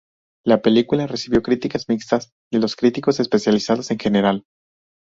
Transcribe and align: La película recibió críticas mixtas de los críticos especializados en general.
La 0.43 0.63
película 0.63 1.05
recibió 1.05 1.43
críticas 1.43 1.87
mixtas 1.87 2.31
de 2.51 2.57
los 2.57 2.75
críticos 2.75 3.19
especializados 3.19 3.91
en 3.91 3.99
general. 3.99 4.45